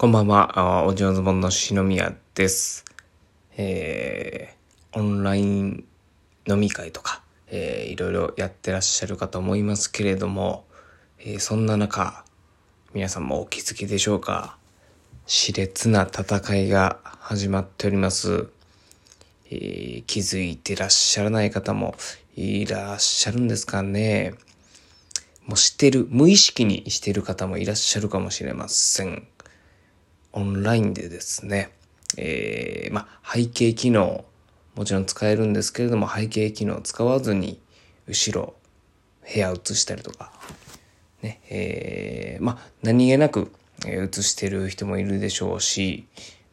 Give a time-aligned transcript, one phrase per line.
[0.00, 2.84] こんばんは、お上手本の篠宮です。
[3.56, 5.84] えー、オンライン
[6.46, 10.66] 飲み会とか、えー、いろいろやってらっしゃるかと思いますけれども、
[11.18, 12.24] えー、そんな中、
[12.94, 14.56] 皆さんもお気づきでしょうか
[15.26, 18.46] 熾烈な戦いが始まっております。
[19.50, 21.96] えー、気づいてらっしゃらない方も
[22.36, 24.34] いらっしゃるんですかね。
[25.44, 29.26] もうしてる、無意識にしてる方もいらっしゃるかもしれません。
[30.38, 31.70] オンラインでですね、
[32.16, 34.24] えー、まあ、背景機能、
[34.76, 37.60] もちろん使えるんですけれども、背景機能を使わずに、
[38.06, 38.54] 後ろ、
[39.32, 40.32] 部屋映したりとか、
[41.22, 43.50] ね、えー、まあ、何気なく、
[43.86, 46.06] 映してる人もいるでしょうし、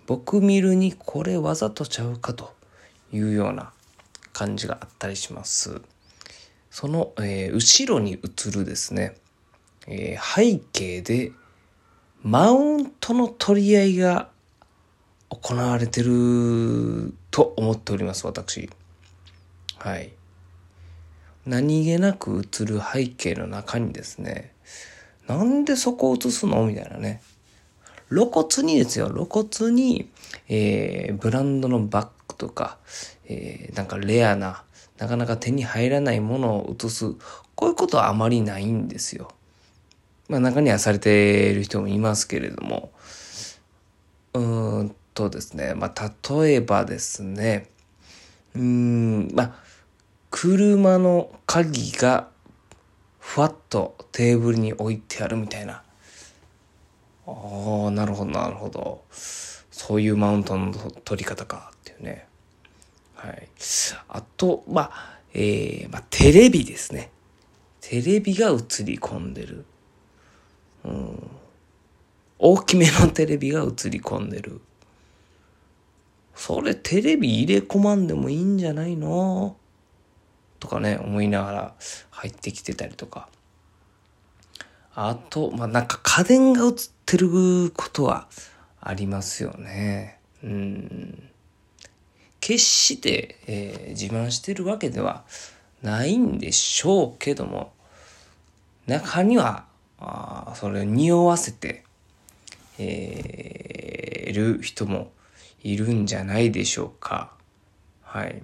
[0.08, 2.54] 僕見るにこれわざとちゃうかと
[3.12, 3.72] いうような
[4.34, 5.82] 感じがあったりします。
[6.70, 9.16] その、えー、後ろに映るですね、
[9.88, 11.32] えー、背景で
[12.28, 14.30] マウントの取り合いが
[15.30, 18.68] 行われてると思っております、私。
[19.78, 20.12] はい。
[21.46, 24.54] 何気なく映る背景の中にですね、
[25.28, 26.66] なんでそこを映すの？
[26.66, 27.22] みたいなね。
[28.10, 30.10] 露骨にですよ、露骨に、
[30.50, 32.80] えー、ブランドのバッグとか、
[33.28, 34.64] えー、なんかレアな、
[34.98, 37.14] なかなか手に入らないものを移す。
[37.54, 39.30] こういうことはあまりないんですよ。
[40.28, 42.92] まあ中にはされている人もいますけれども。
[44.34, 45.74] うーんとですね。
[45.76, 47.70] まあ例えばですね。
[48.56, 49.54] うーん、まあ、
[50.32, 52.30] 車の鍵が
[53.20, 55.84] ふわっとテーブルに置いてあるみたいな。
[57.28, 59.04] ああ、なるほど、なるほど。
[59.12, 62.28] そういうマウントの取り方かっていうね。
[63.16, 63.48] はい。
[64.10, 67.12] あと、まあ、えー、まあ、テレビですね。
[67.82, 69.66] テレビが映り込んでる。
[70.86, 71.30] うん。
[72.40, 74.62] 大きめのテレビが映り込んでる。
[76.36, 79.58] それテレビ入れ込まんでもいいんじゃないの？
[80.60, 81.76] とかね、思いながら
[82.12, 83.30] 入ってきてたりとか。
[84.94, 86.74] あと、まあ、なんか家電が映っ
[87.06, 88.28] てることは
[88.80, 90.20] ありますよね。
[90.44, 91.30] うん。
[92.40, 95.26] 決して、えー、自慢してるわけでは
[95.82, 97.74] ないんでしょうけども、
[98.88, 99.66] 中には、
[100.56, 101.84] それを匂わせて、
[102.78, 105.12] えー、る人も
[105.62, 107.32] いるんじゃないでしょうか。
[108.04, 108.42] はい。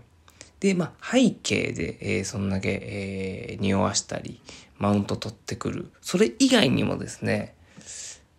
[0.59, 4.39] で、まあ、背景で、えー、そんだけ、えー、匂わしたり、
[4.77, 5.91] マウント取ってくる。
[6.01, 7.55] それ以外にもですね、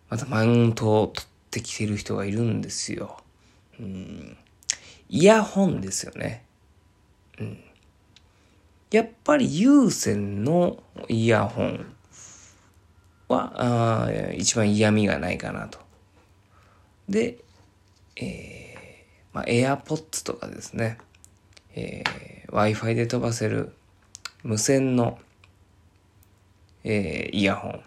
[0.09, 3.17] またマウントを取ってきてる人がいるんですよ。
[3.79, 4.37] うん
[5.09, 6.43] イヤホンですよね。
[7.39, 7.59] うん。
[8.89, 11.85] やっぱり有線のイヤホン
[13.33, 15.79] は、あ一番嫌味がないかなと。
[17.09, 17.39] で、
[18.15, 20.97] えー、まあ、AirPods とかですね、
[21.75, 23.73] えー、Wi-Fi で飛ばせる
[24.43, 25.19] 無線の、
[26.83, 27.83] えー、イヤホン。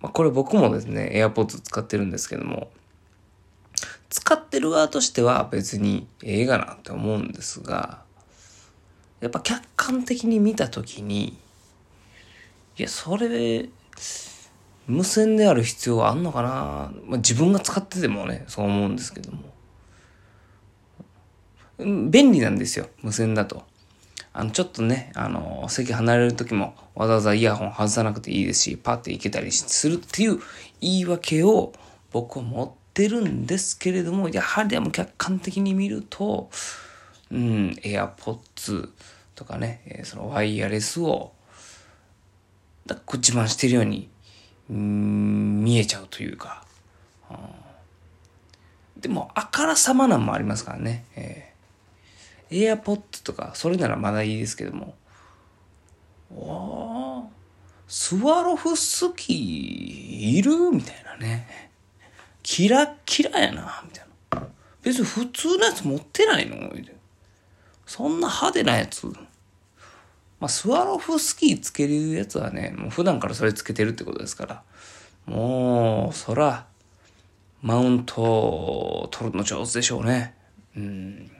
[0.00, 2.70] まあ、これ僕もですね、AirPods 使ってるんですけども、
[4.08, 8.02] 使ってる側としては別に映画なって思うんですが、
[9.20, 11.38] やっぱ客観的に見たときに、
[12.80, 13.68] いや、それ、
[14.86, 16.48] 無線である必要はあんのかな、
[17.04, 19.42] まあ、自分が使っててもね、そう思うんですけども。
[22.08, 23.64] 便利なんですよ、無線だと。
[24.32, 30.40] あの、ちょっとね、あの、席離れる時もわざわざイヤホン外さなくていいですし、パッていけたりするっていう
[30.80, 31.74] 言い訳を
[32.12, 36.48] 僕は持ってるんですけれども、やはりでも客観的に見ると、
[37.30, 38.88] うん、AirPods
[39.34, 41.32] とかね、そのワイヤレスを、
[42.94, 44.08] だこ自慢してるように、
[44.68, 46.64] 見えちゃうというか、
[47.30, 51.04] うん、でも、あからさまなんもありますからね。
[51.14, 54.94] えー、AirPods とか、それならまだいいですけども、
[56.34, 57.28] お
[57.88, 59.36] スワロフスキー
[60.38, 60.70] いる？
[60.70, 61.70] みたいなね。
[62.42, 64.46] キラッキラやな、みたいな。
[64.82, 66.56] 別に普通のやつ持ってないの？
[67.86, 69.12] そんな派手なやつ。
[70.40, 74.62] まあ、スワロフスキーつけるやつはね、もう普段からそれつけてるってことですから。
[75.26, 76.66] もう、そら、
[77.62, 80.34] マウントを取るの上手でしょうね。
[80.76, 81.30] うん。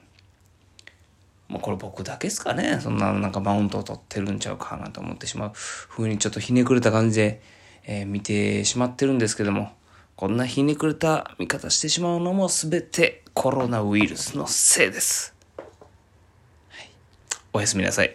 [1.49, 2.79] まあ、これ僕だけですかね。
[2.81, 5.53] そんななんかマウントを取ってるんちゃうかなと思ってしまう
[5.89, 7.43] 風にちょっとひねくれた感じで、
[7.87, 9.73] えー、見てしまってるんですけども。
[10.21, 15.35] こんなひねくれた見方してしまうのも全てコロナウイルスのせいです。
[15.57, 15.65] は
[16.83, 16.91] い、
[17.55, 18.15] おやすみなさい。